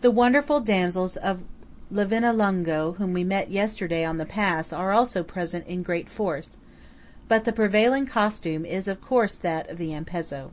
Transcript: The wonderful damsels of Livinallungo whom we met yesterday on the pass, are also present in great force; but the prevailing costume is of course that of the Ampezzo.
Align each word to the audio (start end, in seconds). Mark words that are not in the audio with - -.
The 0.00 0.10
wonderful 0.10 0.60
damsels 0.60 1.18
of 1.18 1.42
Livinallungo 1.92 2.96
whom 2.96 3.12
we 3.12 3.22
met 3.22 3.50
yesterday 3.50 4.02
on 4.02 4.16
the 4.16 4.24
pass, 4.24 4.72
are 4.72 4.92
also 4.92 5.22
present 5.22 5.66
in 5.66 5.82
great 5.82 6.08
force; 6.08 6.52
but 7.28 7.44
the 7.44 7.52
prevailing 7.52 8.06
costume 8.06 8.64
is 8.64 8.88
of 8.88 9.02
course 9.02 9.34
that 9.34 9.68
of 9.68 9.76
the 9.76 9.92
Ampezzo. 9.94 10.52